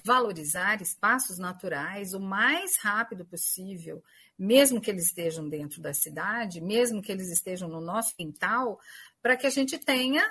[0.06, 4.02] valorizar espaços naturais o mais rápido possível,
[4.40, 8.80] mesmo que eles estejam dentro da cidade, mesmo que eles estejam no nosso quintal,
[9.22, 10.24] para que a gente tenha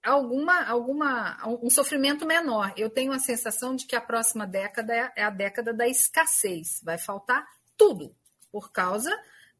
[0.00, 2.72] alguma, alguma um sofrimento menor.
[2.76, 6.80] Eu tenho a sensação de que a próxima década é, é a década da escassez.
[6.84, 7.44] Vai faltar
[7.76, 8.14] tudo
[8.52, 9.10] por causa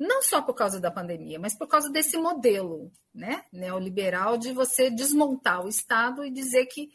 [0.01, 4.91] não só por causa da pandemia, mas por causa desse modelo, né, neoliberal de você
[4.91, 6.89] desmontar o Estado e dizer que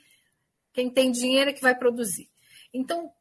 [0.73, 2.27] quem tem dinheiro é que vai produzir.
[2.73, 3.11] Então,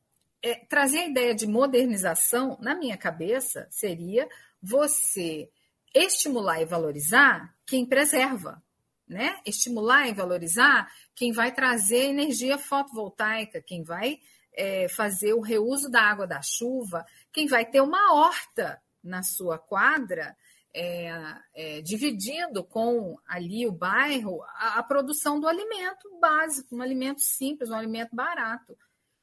[0.42, 4.26] é, trazer a ideia de modernização, na minha cabeça, seria
[4.60, 5.50] você
[5.94, 8.62] estimular e valorizar quem preserva,
[9.06, 9.38] né?
[9.44, 14.18] Estimular e valorizar quem vai trazer energia fotovoltaica, quem vai
[14.54, 19.58] é, fazer o reuso da água da chuva, quem vai ter uma horta na sua
[19.58, 20.36] quadra,
[20.74, 21.08] é,
[21.54, 27.70] é, dividindo com ali o bairro a, a, produção do alimento básico, um alimento simples,
[27.70, 28.76] um alimento barato.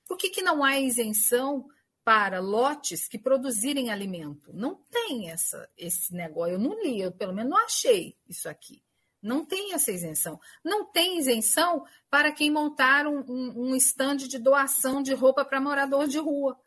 [0.07, 1.67] Por que, que não há isenção
[2.05, 4.53] para lotes que produzirem alimento?
[4.53, 6.53] Não tem essa, esse negócio.
[6.53, 8.81] Eu não li, eu pelo menos não achei isso aqui.
[9.21, 10.39] Não tem essa isenção.
[10.63, 15.61] Não tem isenção para quem montar um, um, um stand de doação de roupa para
[15.61, 16.57] morador de rua.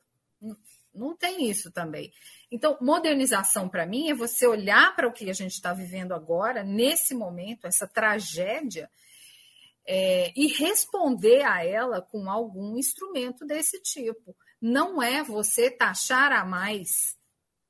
[0.95, 2.13] Não tem isso também.
[2.55, 6.63] Então, modernização para mim é você olhar para o que a gente está vivendo agora,
[6.63, 8.89] nesse momento, essa tragédia,
[9.85, 14.37] é, e responder a ela com algum instrumento desse tipo.
[14.63, 17.19] Não é você taxar a mais,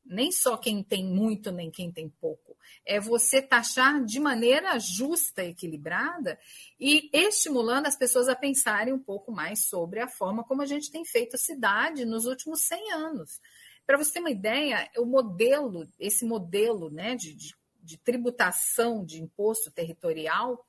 [0.04, 2.54] nem só quem tem muito, nem quem tem pouco.
[2.84, 6.38] É você taxar de maneira justa, equilibrada
[6.78, 10.90] e estimulando as pessoas a pensarem um pouco mais sobre a forma como a gente
[10.90, 13.40] tem feito a cidade nos últimos 100 anos.
[13.86, 19.20] Para você ter uma ideia, o modelo, esse modelo né, de, de, de tributação de
[19.20, 20.66] imposto territorial,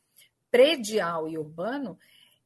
[0.51, 1.97] predial e urbano,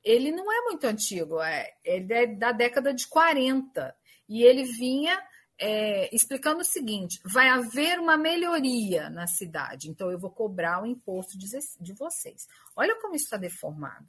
[0.04, 3.96] ele não é muito antigo, é, ele é da década de 40.
[4.28, 5.20] E ele vinha
[5.60, 10.86] é, explicando o seguinte: vai haver uma melhoria na cidade, então eu vou cobrar o
[10.86, 11.48] imposto de,
[11.80, 12.48] de vocês.
[12.76, 14.08] Olha como isso está deformado.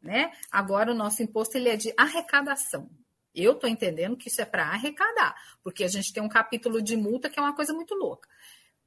[0.00, 0.32] Né?
[0.50, 2.88] Agora o nosso imposto ele é de arrecadação.
[3.34, 6.96] Eu estou entendendo que isso é para arrecadar, porque a gente tem um capítulo de
[6.96, 8.28] multa que é uma coisa muito louca.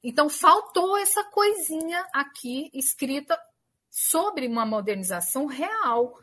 [0.03, 3.37] Então, faltou essa coisinha aqui escrita
[3.89, 6.17] sobre uma modernização real.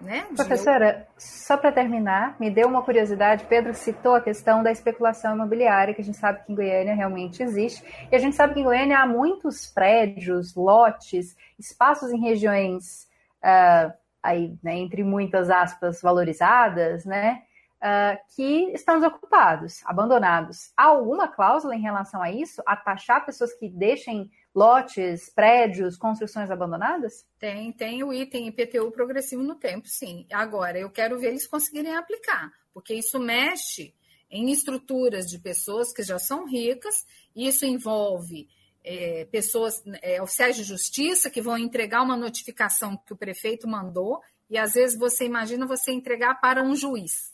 [0.00, 3.46] Né, Professora, só para terminar, me deu uma curiosidade.
[3.46, 7.42] Pedro citou a questão da especulação imobiliária, que a gente sabe que em Goiânia realmente
[7.42, 7.82] existe.
[8.12, 13.08] E a gente sabe que em Goiânia há muitos prédios, lotes, espaços em regiões,
[13.42, 17.42] uh, aí, né, entre muitas aspas, valorizadas, né?
[17.84, 20.72] Uh, que estão desocupados, abandonados.
[20.76, 22.62] Há alguma cláusula em relação a isso?
[22.66, 27.26] A taxar pessoas que deixem lotes, prédios, construções abandonadas?
[27.38, 30.26] Tem, tem o item IPTU progressivo no tempo, sim.
[30.32, 33.94] Agora, eu quero ver eles conseguirem aplicar, porque isso mexe
[34.30, 37.06] em estruturas de pessoas que já são ricas,
[37.36, 38.48] isso envolve
[38.82, 44.20] é, pessoas, é, oficiais de justiça, que vão entregar uma notificação que o prefeito mandou,
[44.48, 47.33] e às vezes você imagina você entregar para um juiz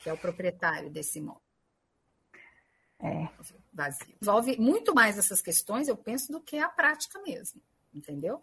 [0.00, 1.42] que é o proprietário desse imóvel.
[2.98, 3.28] É.
[3.72, 4.16] Vazio.
[4.20, 7.62] Envolve muito mais essas questões, eu penso, do que a prática mesmo.
[7.94, 8.42] Entendeu?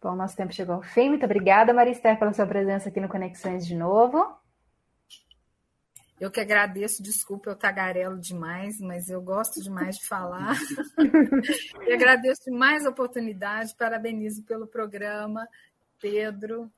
[0.00, 1.10] Bom, nosso tempo chegou ao fim.
[1.10, 4.38] Muito obrigada, Marister, pela sua presença aqui no Conexões de novo.
[6.18, 10.54] Eu que agradeço, desculpa, eu tagarelo demais, mas eu gosto demais de falar.
[11.86, 15.46] e agradeço demais a oportunidade, parabenizo pelo programa,
[15.98, 16.70] Pedro.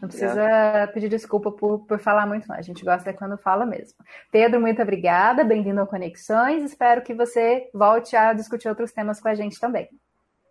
[0.00, 0.86] Não precisa é.
[0.86, 2.56] pedir desculpa por, por falar muito, não.
[2.56, 3.98] A gente gosta quando fala mesmo.
[4.32, 5.44] Pedro, muito obrigada.
[5.44, 6.64] Bem-vindo ao Conexões.
[6.64, 9.88] Espero que você volte a discutir outros temas com a gente também.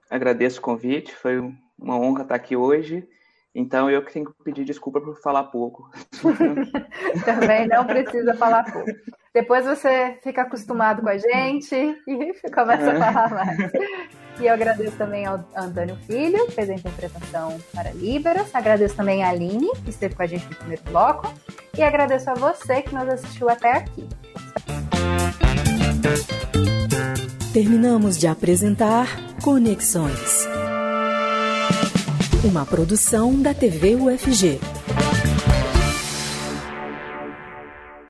[0.10, 1.16] Agradeço o convite.
[1.16, 1.40] Foi
[1.78, 3.08] uma honra estar aqui hoje.
[3.54, 5.90] Então eu que tenho que pedir desculpa por falar pouco.
[7.26, 8.92] Também não precisa falar pouco.
[9.34, 13.00] Depois você fica acostumado com a gente e começa a é.
[13.00, 13.72] falar mais.
[14.40, 18.54] E eu agradeço também ao Antônio Filho, que fez a interpretação para Libras.
[18.56, 21.34] Agradeço também a Aline, que esteve com a gente no primeiro bloco.
[21.78, 24.08] E agradeço a você que nos assistiu até aqui.
[27.54, 29.08] Terminamos de apresentar
[29.44, 30.49] Conexões.
[32.42, 34.79] Uma produção da TV UFG.